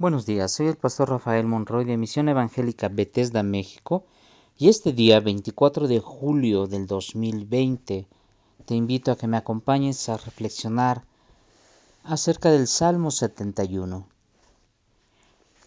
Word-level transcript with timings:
Buenos 0.00 0.24
días, 0.24 0.52
soy 0.52 0.68
el 0.68 0.78
pastor 0.78 1.10
Rafael 1.10 1.44
Monroy 1.44 1.84
de 1.84 1.98
Misión 1.98 2.30
Evangélica 2.30 2.88
Bethesda, 2.88 3.42
México, 3.42 4.06
y 4.56 4.70
este 4.70 4.94
día, 4.94 5.20
24 5.20 5.88
de 5.88 6.00
julio 6.00 6.66
del 6.66 6.86
2020, 6.86 8.06
te 8.64 8.74
invito 8.74 9.12
a 9.12 9.18
que 9.18 9.26
me 9.26 9.36
acompañes 9.36 10.08
a 10.08 10.16
reflexionar 10.16 11.04
acerca 12.02 12.50
del 12.50 12.66
Salmo 12.66 13.10
71. 13.10 14.08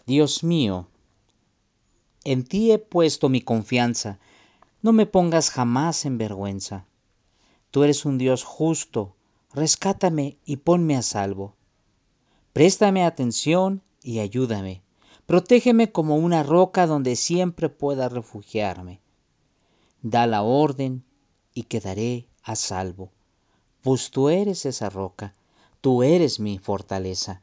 Dios 0.04 0.42
mío, 0.42 0.88
en 2.24 2.42
ti 2.42 2.72
he 2.72 2.80
puesto 2.80 3.28
mi 3.28 3.40
confianza, 3.40 4.18
no 4.82 4.92
me 4.92 5.06
pongas 5.06 5.50
jamás 5.50 6.06
en 6.06 6.18
vergüenza. 6.18 6.86
Tú 7.70 7.84
eres 7.84 8.04
un 8.04 8.18
Dios 8.18 8.42
justo, 8.42 9.14
rescátame 9.52 10.38
y 10.44 10.56
ponme 10.56 10.96
a 10.96 11.02
salvo. 11.02 11.54
Préstame 12.52 13.04
atención 13.04 13.80
y 14.04 14.20
ayúdame. 14.20 14.82
Protégeme 15.26 15.90
como 15.90 16.16
una 16.16 16.42
roca 16.42 16.86
donde 16.86 17.16
siempre 17.16 17.70
pueda 17.70 18.08
refugiarme. 18.08 19.00
Da 20.02 20.26
la 20.26 20.42
orden 20.42 21.02
y 21.54 21.62
quedaré 21.62 22.28
a 22.42 22.54
salvo, 22.54 23.10
pues 23.82 24.10
tú 24.10 24.28
eres 24.28 24.66
esa 24.66 24.90
roca, 24.90 25.34
tú 25.80 26.02
eres 26.02 26.38
mi 26.38 26.58
fortaleza. 26.58 27.40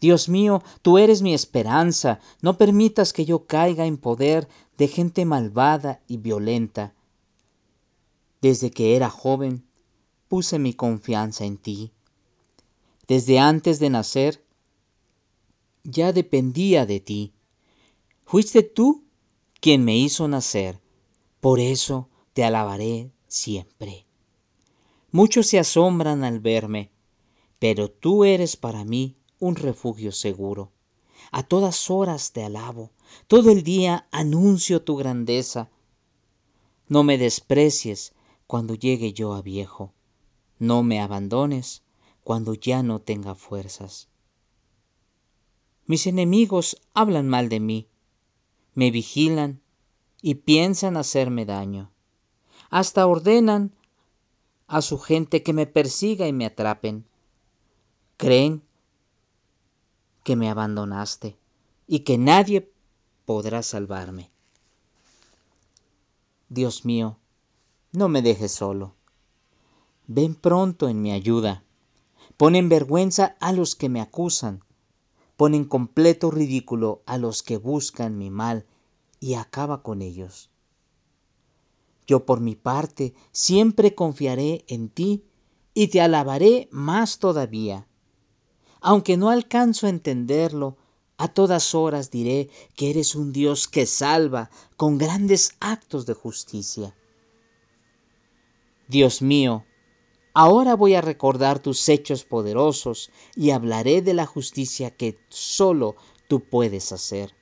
Dios 0.00 0.28
mío, 0.28 0.62
tú 0.82 0.98
eres 0.98 1.22
mi 1.22 1.32
esperanza, 1.32 2.20
no 2.42 2.58
permitas 2.58 3.14
que 3.14 3.24
yo 3.24 3.46
caiga 3.46 3.86
en 3.86 3.96
poder 3.96 4.48
de 4.76 4.88
gente 4.88 5.24
malvada 5.24 6.00
y 6.06 6.18
violenta. 6.18 6.92
Desde 8.42 8.70
que 8.70 8.96
era 8.96 9.08
joven, 9.08 9.64
puse 10.28 10.58
mi 10.58 10.74
confianza 10.74 11.46
en 11.46 11.56
ti. 11.56 11.92
Desde 13.08 13.38
antes 13.38 13.78
de 13.78 13.88
nacer, 13.88 14.43
ya 15.84 16.12
dependía 16.12 16.86
de 16.86 16.98
ti. 17.00 17.32
Fuiste 18.24 18.62
tú 18.62 19.04
quien 19.60 19.84
me 19.84 19.96
hizo 19.96 20.26
nacer, 20.26 20.80
por 21.40 21.60
eso 21.60 22.08
te 22.32 22.42
alabaré 22.42 23.10
siempre. 23.28 24.06
Muchos 25.12 25.46
se 25.46 25.58
asombran 25.58 26.24
al 26.24 26.40
verme, 26.40 26.90
pero 27.58 27.90
tú 27.90 28.24
eres 28.24 28.56
para 28.56 28.84
mí 28.84 29.16
un 29.38 29.56
refugio 29.56 30.10
seguro. 30.10 30.72
A 31.30 31.42
todas 31.42 31.90
horas 31.90 32.32
te 32.32 32.42
alabo, 32.42 32.90
todo 33.26 33.50
el 33.50 33.62
día 33.62 34.08
anuncio 34.10 34.82
tu 34.82 34.96
grandeza. 34.96 35.70
No 36.88 37.02
me 37.02 37.18
desprecies 37.18 38.12
cuando 38.46 38.74
llegue 38.74 39.12
yo 39.12 39.34
a 39.34 39.42
viejo, 39.42 39.92
no 40.58 40.82
me 40.82 41.00
abandones 41.00 41.82
cuando 42.22 42.54
ya 42.54 42.82
no 42.82 43.00
tenga 43.00 43.34
fuerzas. 43.34 44.08
Mis 45.86 46.06
enemigos 46.06 46.80
hablan 46.94 47.28
mal 47.28 47.48
de 47.50 47.60
mí, 47.60 47.88
me 48.74 48.90
vigilan 48.90 49.60
y 50.22 50.36
piensan 50.36 50.96
hacerme 50.96 51.44
daño. 51.44 51.90
Hasta 52.70 53.06
ordenan 53.06 53.72
a 54.66 54.80
su 54.80 54.98
gente 54.98 55.42
que 55.42 55.52
me 55.52 55.66
persiga 55.66 56.26
y 56.26 56.32
me 56.32 56.46
atrapen. 56.46 57.04
Creen 58.16 58.62
que 60.22 60.36
me 60.36 60.48
abandonaste 60.48 61.36
y 61.86 62.00
que 62.00 62.16
nadie 62.16 62.72
podrá 63.26 63.62
salvarme. 63.62 64.30
Dios 66.48 66.86
mío, 66.86 67.18
no 67.92 68.08
me 68.08 68.22
dejes 68.22 68.52
solo. 68.52 68.94
Ven 70.06 70.34
pronto 70.34 70.88
en 70.88 71.02
mi 71.02 71.12
ayuda. 71.12 71.62
Pon 72.38 72.56
en 72.56 72.70
vergüenza 72.70 73.36
a 73.40 73.52
los 73.52 73.74
que 73.76 73.90
me 73.90 74.00
acusan 74.00 74.63
pone 75.36 75.56
en 75.56 75.64
completo 75.64 76.30
ridículo 76.30 77.02
a 77.06 77.18
los 77.18 77.42
que 77.42 77.56
buscan 77.56 78.18
mi 78.18 78.30
mal 78.30 78.66
y 79.20 79.34
acaba 79.34 79.82
con 79.82 80.02
ellos. 80.02 80.50
Yo 82.06 82.26
por 82.26 82.40
mi 82.40 82.54
parte 82.54 83.14
siempre 83.32 83.94
confiaré 83.94 84.64
en 84.68 84.88
ti 84.88 85.24
y 85.72 85.88
te 85.88 86.00
alabaré 86.00 86.68
más 86.70 87.18
todavía. 87.18 87.86
Aunque 88.80 89.16
no 89.16 89.30
alcanzo 89.30 89.86
a 89.86 89.90
entenderlo, 89.90 90.76
a 91.16 91.28
todas 91.28 91.74
horas 91.74 92.10
diré 92.10 92.50
que 92.76 92.90
eres 92.90 93.14
un 93.14 93.32
Dios 93.32 93.68
que 93.68 93.86
salva 93.86 94.50
con 94.76 94.98
grandes 94.98 95.56
actos 95.60 96.06
de 96.06 96.14
justicia. 96.14 96.94
Dios 98.88 99.22
mío, 99.22 99.64
Ahora 100.36 100.74
voy 100.74 100.96
a 100.96 101.00
recordar 101.00 101.60
tus 101.60 101.88
hechos 101.88 102.24
poderosos 102.24 103.12
y 103.36 103.52
hablaré 103.52 104.02
de 104.02 104.14
la 104.14 104.26
justicia 104.26 104.90
que 104.90 105.16
solo 105.28 105.94
tú 106.26 106.40
puedes 106.40 106.90
hacer. 106.90 107.32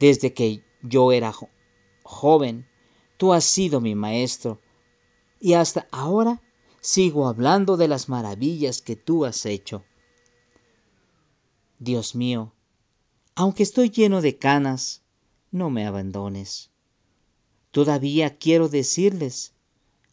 Desde 0.00 0.32
que 0.32 0.64
yo 0.80 1.12
era 1.12 1.34
joven, 2.04 2.66
tú 3.18 3.34
has 3.34 3.44
sido 3.44 3.82
mi 3.82 3.94
maestro 3.94 4.62
y 5.38 5.52
hasta 5.52 5.86
ahora 5.90 6.40
sigo 6.80 7.28
hablando 7.28 7.76
de 7.76 7.88
las 7.88 8.08
maravillas 8.08 8.80
que 8.80 8.96
tú 8.96 9.26
has 9.26 9.44
hecho. 9.44 9.84
Dios 11.78 12.14
mío, 12.14 12.54
aunque 13.34 13.62
estoy 13.62 13.90
lleno 13.90 14.22
de 14.22 14.38
canas, 14.38 15.02
no 15.50 15.68
me 15.68 15.86
abandones. 15.86 16.70
Todavía 17.72 18.38
quiero 18.38 18.70
decirles 18.70 19.52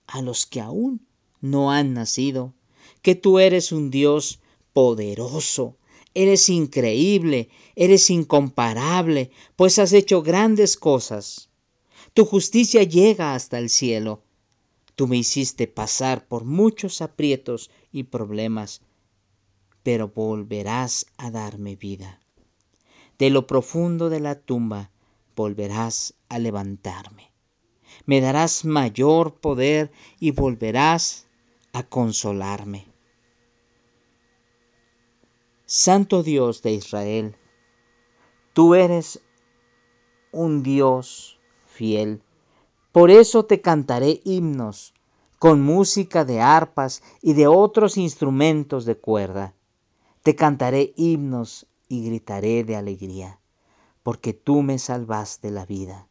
a 0.06 0.22
los 0.22 0.46
que 0.46 0.60
aún 0.60 1.08
no 1.44 1.72
han 1.72 1.94
nacido, 1.94 2.54
que 3.02 3.16
tú 3.16 3.38
eres 3.38 3.74
un 3.74 3.92
Dios 3.92 4.40
poderoso, 4.72 5.76
eres 6.14 6.48
increíble, 6.48 7.50
eres 7.76 8.10
incomparable, 8.10 9.30
pues 9.58 9.78
has 9.78 9.92
hecho 9.92 10.22
grandes 10.22 10.78
cosas. 10.78 11.50
Tu 12.14 12.24
justicia 12.24 12.84
llega 12.84 13.36
hasta 13.36 13.60
el 13.60 13.70
cielo. 13.70 14.24
Tú 14.96 15.06
me 15.08 15.18
hiciste 15.18 15.68
pasar 15.68 16.26
por 16.30 16.46
muchos 16.46 17.02
aprietos 17.02 17.70
y 17.92 18.04
problemas, 18.04 18.82
pero 19.84 20.08
volverás 20.08 21.08
a 21.18 21.30
darme 21.30 21.76
vida. 21.76 22.22
De 23.20 23.30
lo 23.30 23.48
profundo 23.48 24.10
de 24.10 24.22
la 24.22 24.40
tumba 24.40 24.92
volverás 25.36 26.14
a 26.30 26.40
levantarme. 26.40 27.34
Me 28.06 28.22
darás 28.22 28.64
mayor 28.64 29.36
poder 29.42 29.92
y 30.22 30.32
volverás 30.32 31.28
a 31.74 31.82
consolarme. 31.82 32.86
Santo 35.66 36.22
Dios 36.22 36.62
de 36.62 36.74
Israel, 36.74 37.36
tú 38.54 38.76
eres 38.76 39.22
un 40.32 40.62
Dios 40.62 41.40
fiel. 41.66 42.22
Por 42.92 43.10
eso 43.10 43.46
te 43.46 43.60
cantaré 43.60 44.22
himnos 44.24 44.94
con 45.40 45.64
música 45.64 46.26
de 46.26 46.42
arpas 46.42 47.02
y 47.24 47.34
de 47.34 47.48
otros 47.48 47.98
instrumentos 47.98 48.86
de 48.86 48.96
cuerda. 48.96 49.56
Te 50.22 50.36
cantaré 50.36 50.94
himnos 50.96 51.66
y 51.90 52.06
gritaré 52.06 52.64
de 52.64 52.76
alegría, 52.76 53.40
porque 54.04 54.34
tú 54.34 54.62
me 54.62 54.78
salvaste 54.78 55.50
la 55.50 55.66
vida. 55.66 56.08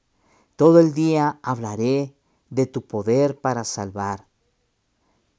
Todo 0.56 0.81
el 0.81 0.93
día 0.93 1.39
hablaré 1.43 2.17
de 2.50 2.67
tu 2.67 2.83
poder 2.83 3.41
para 3.41 3.62
salvar 3.62 4.31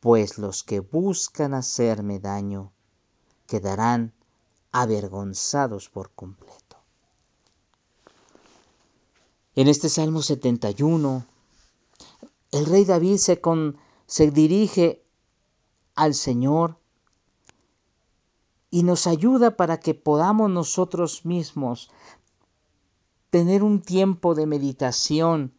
pues 0.04 0.38
los 0.38 0.66
que 0.66 0.82
buscan 0.82 1.54
hacerme 1.54 2.20
daño 2.20 2.74
quedarán 3.48 4.12
avergonzados 4.74 5.88
por 5.88 6.12
completo. 6.12 6.76
En 9.56 9.70
este 9.70 9.88
Salmo 9.88 10.22
71, 10.22 11.26
el 12.52 12.66
rey 12.66 12.84
David 12.84 13.16
se, 13.16 13.42
se 14.06 14.32
dirige 14.32 15.06
al 15.96 16.16
Señor 16.16 16.78
y 18.72 18.84
nos 18.84 19.08
ayuda 19.08 19.56
para 19.56 19.80
que 19.80 19.94
podamos 19.94 20.50
nosotros 20.50 21.24
mismos 21.26 21.90
tener 23.30 23.64
un 23.64 23.82
tiempo 23.82 24.36
de 24.36 24.48
meditación 24.48 25.54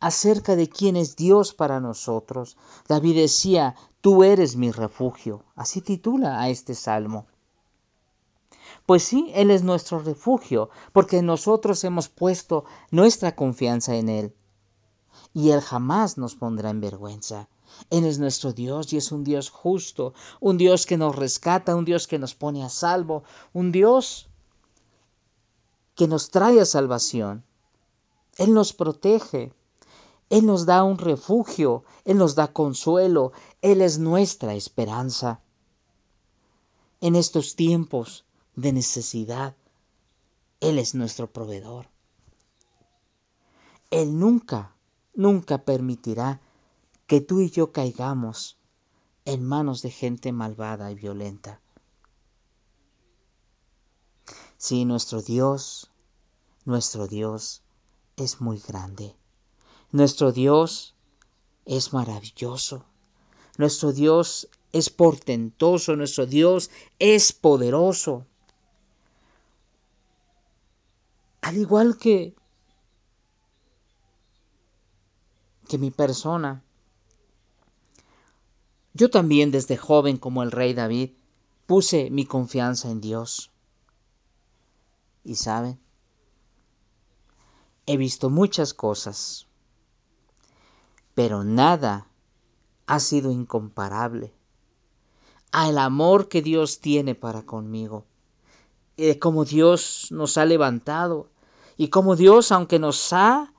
acerca 0.00 0.56
de 0.56 0.68
quién 0.68 0.96
es 0.96 1.14
Dios 1.14 1.54
para 1.54 1.78
nosotros. 1.80 2.56
David 2.88 3.16
decía, 3.16 3.76
tú 4.00 4.24
eres 4.24 4.56
mi 4.56 4.70
refugio. 4.70 5.44
Así 5.54 5.80
titula 5.80 6.40
a 6.40 6.48
este 6.48 6.74
salmo. 6.74 7.26
Pues 8.86 9.04
sí, 9.04 9.30
Él 9.34 9.50
es 9.50 9.62
nuestro 9.62 10.00
refugio, 10.00 10.70
porque 10.92 11.22
nosotros 11.22 11.84
hemos 11.84 12.08
puesto 12.08 12.64
nuestra 12.90 13.36
confianza 13.36 13.94
en 13.94 14.08
Él. 14.08 14.34
Y 15.32 15.50
Él 15.50 15.60
jamás 15.60 16.18
nos 16.18 16.34
pondrá 16.34 16.70
en 16.70 16.80
vergüenza. 16.80 17.48
Él 17.90 18.04
es 18.04 18.18
nuestro 18.18 18.52
Dios 18.52 18.92
y 18.92 18.96
es 18.96 19.12
un 19.12 19.22
Dios 19.22 19.48
justo, 19.50 20.12
un 20.40 20.58
Dios 20.58 20.86
que 20.86 20.96
nos 20.96 21.14
rescata, 21.14 21.76
un 21.76 21.84
Dios 21.84 22.08
que 22.08 22.18
nos 22.18 22.34
pone 22.34 22.64
a 22.64 22.68
salvo, 22.68 23.22
un 23.52 23.70
Dios 23.70 24.28
que 25.94 26.08
nos 26.08 26.30
trae 26.30 26.60
a 26.60 26.64
salvación. 26.64 27.44
Él 28.38 28.54
nos 28.54 28.72
protege, 28.72 29.52
él 30.30 30.46
nos 30.46 30.64
da 30.64 30.84
un 30.84 30.96
refugio, 30.96 31.84
Él 32.04 32.16
nos 32.16 32.36
da 32.36 32.52
consuelo, 32.52 33.32
Él 33.62 33.82
es 33.82 33.98
nuestra 33.98 34.54
esperanza. 34.54 35.40
En 37.00 37.16
estos 37.16 37.56
tiempos 37.56 38.24
de 38.54 38.72
necesidad, 38.72 39.56
Él 40.60 40.78
es 40.78 40.94
nuestro 40.94 41.32
proveedor. 41.32 41.88
Él 43.90 44.20
nunca, 44.20 44.76
nunca 45.14 45.64
permitirá 45.64 46.40
que 47.08 47.20
tú 47.20 47.40
y 47.40 47.50
yo 47.50 47.72
caigamos 47.72 48.56
en 49.24 49.44
manos 49.44 49.82
de 49.82 49.90
gente 49.90 50.30
malvada 50.30 50.92
y 50.92 50.94
violenta. 50.94 51.60
Sí, 54.58 54.84
nuestro 54.84 55.22
Dios, 55.22 55.90
nuestro 56.64 57.08
Dios 57.08 57.62
es 58.16 58.40
muy 58.40 58.60
grande. 58.60 59.16
Nuestro 59.92 60.32
Dios 60.32 60.94
es 61.64 61.92
maravilloso. 61.92 62.84
Nuestro 63.58 63.92
Dios 63.92 64.48
es 64.72 64.88
portentoso. 64.90 65.96
Nuestro 65.96 66.26
Dios 66.26 66.70
es 66.98 67.32
poderoso. 67.32 68.26
Al 71.40 71.56
igual 71.56 71.96
que, 71.96 72.34
que 75.68 75.78
mi 75.78 75.90
persona, 75.90 76.62
yo 78.94 79.10
también 79.10 79.50
desde 79.50 79.76
joven 79.76 80.18
como 80.18 80.42
el 80.42 80.52
rey 80.52 80.74
David 80.74 81.10
puse 81.66 82.10
mi 82.10 82.26
confianza 82.26 82.90
en 82.90 83.00
Dios. 83.00 83.50
Y 85.24 85.34
saben, 85.34 85.78
he 87.86 87.96
visto 87.96 88.30
muchas 88.30 88.74
cosas, 88.74 89.46
pero 91.20 91.44
nada 91.44 92.06
ha 92.86 92.98
sido 92.98 93.30
incomparable 93.30 94.32
al 95.52 95.76
amor 95.76 96.28
que 96.28 96.40
Dios 96.40 96.80
tiene 96.80 97.14
para 97.14 97.42
conmigo, 97.42 98.06
y 98.96 99.16
cómo 99.16 99.44
Dios 99.44 100.06
nos 100.12 100.38
ha 100.38 100.46
levantado, 100.46 101.28
y 101.76 101.88
cómo 101.88 102.16
Dios, 102.16 102.52
aunque 102.52 102.78
nos 102.78 103.12
ha 103.12 103.52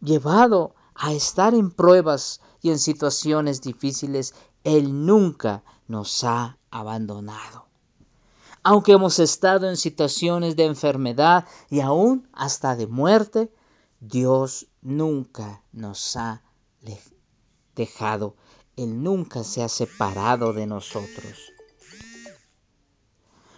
llevado 0.00 0.74
a 0.96 1.12
estar 1.12 1.54
en 1.54 1.70
pruebas 1.70 2.40
y 2.62 2.70
en 2.70 2.80
situaciones 2.80 3.60
difíciles, 3.60 4.34
Él 4.64 5.06
nunca 5.06 5.62
nos 5.86 6.24
ha 6.24 6.58
abandonado. 6.72 7.66
Aunque 8.64 8.90
hemos 8.90 9.20
estado 9.20 9.68
en 9.68 9.76
situaciones 9.76 10.56
de 10.56 10.64
enfermedad 10.64 11.46
y 11.70 11.78
aún 11.78 12.28
hasta 12.32 12.74
de 12.74 12.88
muerte, 12.88 13.52
Dios 14.08 14.68
nunca 14.82 15.64
nos 15.72 16.16
ha 16.16 16.42
dejado. 17.74 18.36
Él 18.76 19.02
nunca 19.02 19.42
se 19.42 19.64
ha 19.64 19.68
separado 19.68 20.52
de 20.52 20.66
nosotros. 20.66 21.52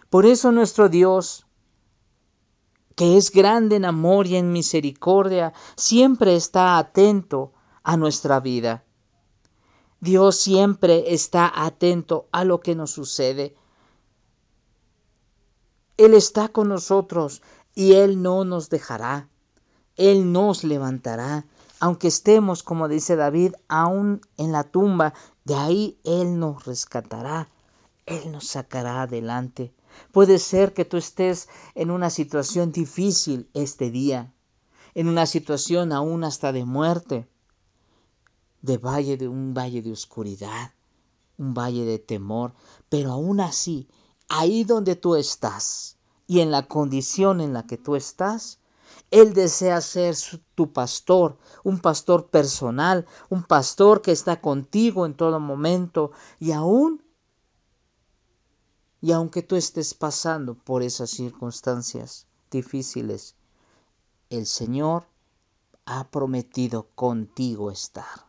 Por 0.08 0.24
eso 0.24 0.50
nuestro 0.50 0.88
Dios, 0.88 1.46
que 2.96 3.18
es 3.18 3.30
grande 3.30 3.76
en 3.76 3.84
amor 3.84 4.26
y 4.26 4.36
en 4.36 4.52
misericordia, 4.52 5.52
siempre 5.76 6.34
está 6.34 6.78
atento 6.78 7.52
a 7.82 7.98
nuestra 7.98 8.40
vida. 8.40 8.84
Dios 10.00 10.36
siempre 10.36 11.12
está 11.12 11.52
atento 11.54 12.26
a 12.32 12.44
lo 12.44 12.60
que 12.60 12.74
nos 12.74 12.92
sucede. 12.92 13.54
Él 15.98 16.14
está 16.14 16.48
con 16.48 16.68
nosotros 16.68 17.42
y 17.74 17.92
Él 17.92 18.22
no 18.22 18.44
nos 18.44 18.70
dejará. 18.70 19.28
Él 19.98 20.32
nos 20.32 20.64
levantará. 20.64 21.44
Aunque 21.80 22.08
estemos, 22.08 22.62
como 22.62 22.88
dice 22.88 23.14
David, 23.14 23.52
aún 23.68 24.22
en 24.38 24.52
la 24.52 24.64
tumba, 24.64 25.12
de 25.44 25.54
ahí 25.54 25.98
Él 26.04 26.38
nos 26.38 26.64
rescatará. 26.64 27.50
Él 28.06 28.32
nos 28.32 28.46
sacará 28.46 29.02
adelante. 29.02 29.74
Puede 30.12 30.38
ser 30.38 30.72
que 30.72 30.86
tú 30.86 30.96
estés 30.96 31.48
en 31.74 31.90
una 31.90 32.08
situación 32.08 32.72
difícil 32.72 33.50
este 33.52 33.90
día, 33.90 34.32
en 34.94 35.08
una 35.08 35.26
situación 35.26 35.92
aún 35.92 36.24
hasta 36.24 36.52
de 36.52 36.64
muerte, 36.64 37.28
de 38.62 38.78
valle 38.78 39.18
de 39.18 39.28
un 39.28 39.52
valle 39.52 39.82
de 39.82 39.92
oscuridad, 39.92 40.72
un 41.36 41.52
valle 41.52 41.84
de 41.84 41.98
temor, 41.98 42.54
pero 42.88 43.12
aún 43.12 43.40
así 43.40 43.88
ahí 44.28 44.64
donde 44.64 44.96
tú 44.96 45.16
estás 45.16 45.96
y 46.26 46.40
en 46.40 46.50
la 46.50 46.66
condición 46.66 47.40
en 47.40 47.52
la 47.52 47.66
que 47.66 47.78
tú 47.78 47.96
estás, 47.96 48.58
Él 49.11 49.32
desea 49.32 49.81
ser 49.81 50.17
tu 50.55 50.73
pastor, 50.73 51.38
un 51.64 51.79
pastor 51.79 52.29
personal, 52.29 53.06
un 53.31 53.43
pastor 53.43 54.02
que 54.02 54.12
está 54.12 54.40
contigo 54.40 55.06
en 55.06 55.14
todo 55.14 55.40
momento 55.40 56.12
y 56.38 56.52
aún, 56.52 57.02
y 59.00 59.12
aunque 59.12 59.43
tú 59.43 59.56
estés 59.56 59.94
pasando 59.94 60.55
por 60.55 60.82
esas 60.82 61.11
circunstancias 61.11 62.26
difíciles, 62.50 63.35
el 64.29 64.46
Señor 64.46 65.06
ha 65.87 66.11
prometido 66.11 66.88
contigo 66.94 67.70
estar. 67.70 68.26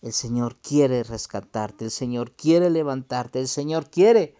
El 0.00 0.12
Señor 0.12 0.56
quiere 0.56 1.02
rescatarte, 1.02 1.84
el 1.84 1.90
Señor 1.90 2.32
quiere 2.32 2.70
levantarte, 2.70 3.40
el 3.40 3.48
Señor 3.48 3.90
quiere 3.90 4.36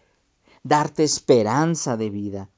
darte 0.63 1.05
esperanza 1.05 1.97
de 1.97 2.11
vida. 2.11 2.51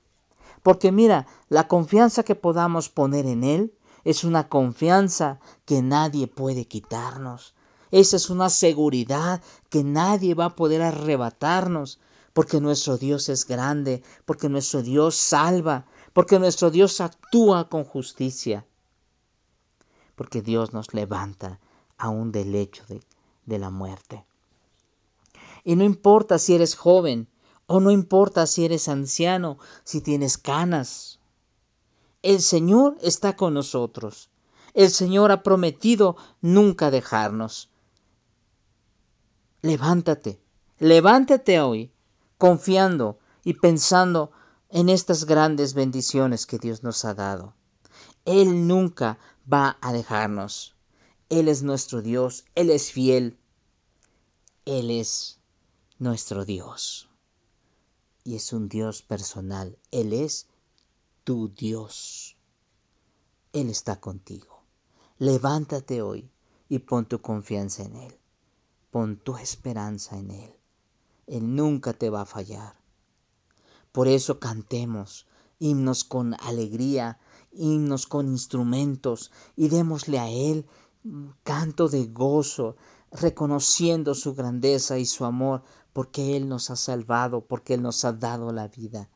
Porque 0.63 0.93
mira, 0.93 1.27
la 1.49 1.69
confianza 1.69 2.23
que 2.23 2.35
podamos 2.35 2.89
poner 2.89 3.27
en 3.27 3.45
Él 3.45 3.75
es 4.05 4.25
una 4.25 4.49
confianza 4.49 5.41
que 5.65 5.83
nadie 5.83 6.27
puede 6.27 6.67
quitarnos. 6.67 7.55
Esa 7.91 8.17
es 8.17 8.31
una 8.31 8.51
seguridad 8.51 9.43
que 9.71 9.85
nadie 9.85 10.35
va 10.35 10.47
a 10.47 10.57
poder 10.57 10.83
arrebatarnos, 10.83 11.99
porque 12.33 12.61
nuestro 12.61 12.99
Dios 12.99 13.29
es 13.29 13.47
grande, 13.47 14.03
porque 14.25 14.49
nuestro 14.49 14.83
Dios 14.83 15.17
salva, 15.17 15.87
porque 16.13 16.39
nuestro 16.39 16.71
Dios 16.71 17.01
actúa 17.01 17.69
con 17.69 17.85
justicia, 17.85 18.67
porque 20.15 20.43
Dios 20.43 20.73
nos 20.73 20.93
levanta 20.95 21.61
aún 21.97 22.31
del 22.31 22.53
lecho 22.53 22.85
de, 22.89 23.03
de 23.47 23.59
la 23.59 23.71
muerte. 23.71 24.25
Y 25.65 25.77
no 25.77 25.85
importa 25.85 26.39
si 26.39 26.55
eres 26.55 26.77
joven, 26.77 27.29
o 27.69 27.81
no 27.81 27.91
importa 27.91 28.47
si 28.47 28.65
eres 28.65 28.88
anciano, 28.88 29.59
si 29.85 30.00
tienes 30.00 30.38
canas. 30.38 31.20
El 32.23 32.41
Señor 32.41 32.97
está 33.03 33.37
con 33.37 33.53
nosotros. 33.53 34.31
El 34.73 34.91
Señor 34.91 35.31
ha 35.31 35.43
prometido 35.43 36.17
nunca 36.41 36.91
dejarnos. 36.91 37.69
Levántate, 39.61 40.41
levántate 40.79 41.61
hoy, 41.61 41.93
confiando 42.38 43.19
y 43.44 43.53
pensando 43.55 44.32
en 44.71 44.88
estas 44.88 45.26
grandes 45.26 45.75
bendiciones 45.75 46.47
que 46.47 46.59
Dios 46.59 46.83
nos 46.83 47.04
ha 47.04 47.12
dado. 47.12 47.52
Él 48.25 48.66
nunca 48.66 49.19
va 49.50 49.76
a 49.83 49.93
dejarnos. 49.93 50.75
Él 51.28 51.49
es 51.49 51.62
nuestro 51.62 52.00
Dios, 52.00 52.47
Él 52.54 52.71
es 52.71 52.90
fiel, 52.90 53.37
Él 54.64 54.90
es 54.90 55.38
nuestro 55.99 56.47
Dios 56.47 57.09
y 58.25 58.37
es 58.37 58.53
un 58.53 58.69
Dios 58.69 59.03
personal. 59.03 59.79
Él 59.91 60.13
es 60.13 60.47
tu 61.25 61.49
Dios. 61.49 62.37
Él 63.53 63.71
está 63.71 64.01
contigo. 64.01 64.63
Levántate 65.19 66.03
hoy 66.03 66.31
y 66.69 66.81
pon 66.81 67.07
tu 67.07 67.21
confianza 67.21 67.83
en 67.83 67.97
Él. 67.97 68.19
Pon 68.91 69.17
tu 69.17 69.37
esperanza 69.37 70.19
en 70.19 70.31
Él. 70.31 70.55
Él 71.27 71.55
nunca 71.55 71.93
te 71.93 72.11
va 72.11 72.23
a 72.23 72.27
fallar. 72.27 72.75
Por 73.93 74.09
eso 74.09 74.39
cantemos 74.39 75.27
himnos 75.59 76.05
con 76.05 76.35
alegría, 76.41 77.19
himnos 77.53 78.07
con 78.07 78.29
instrumentos 78.29 79.33
y 79.57 79.69
démosle 79.69 80.19
a 80.19 80.31
Él 80.31 80.67
canto 81.43 81.89
de 81.89 82.07
gozo, 82.07 82.77
reconociendo 83.12 84.15
su 84.15 84.35
grandeza 84.35 84.99
y 84.99 85.07
su 85.07 85.25
amor, 85.25 85.62
porque 85.93 86.37
Él 86.37 86.49
nos 86.49 86.71
ha 86.71 86.77
salvado, 86.77 87.41
porque 87.41 87.75
Él 87.75 87.83
nos 87.83 88.05
ha 88.05 88.12
dado 88.12 88.53
la 88.53 88.69
vida. 88.69 89.09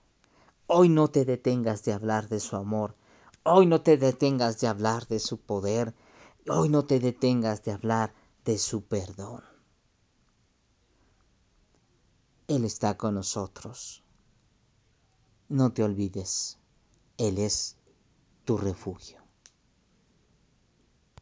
Hoy 0.67 0.89
no 0.89 1.09
te 1.09 1.25
detengas 1.25 1.85
de 1.85 1.93
hablar 1.93 2.29
de 2.29 2.41
su 2.41 2.57
amor, 2.57 2.97
hoy 3.45 3.67
no 3.67 3.83
te 3.83 3.97
detengas 3.97 4.61
de 4.61 4.69
hablar 4.69 5.07
de 5.07 5.19
su 5.19 5.39
poder, 5.39 5.95
hoy 6.49 6.69
no 6.69 6.85
te 6.85 7.01
detengas 7.01 7.63
de 7.63 7.73
hablar 7.73 8.15
de 8.45 8.59
su 8.59 8.83
perdón. 8.83 9.43
Él 12.49 12.65
está 12.65 12.97
con 12.97 13.15
nosotros. 13.15 14.03
No 15.49 15.73
te 15.73 15.83
olvides, 15.83 16.59
Él 17.17 17.39
es 17.39 17.77
tu 18.45 18.57
refugio. 18.57 19.22